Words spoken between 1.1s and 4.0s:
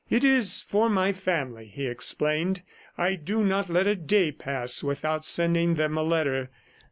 family," he explained. "I do not let a